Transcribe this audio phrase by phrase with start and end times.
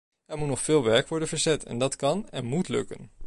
[0.25, 3.09] Er moet nog veel werk worden verzet en dat kan en moet lukken.